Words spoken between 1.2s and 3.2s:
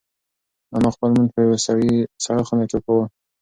په یوه سړه خونه کې کاوه.